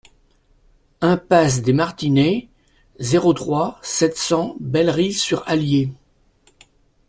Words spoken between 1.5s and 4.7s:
des Martinets, zéro trois, sept cents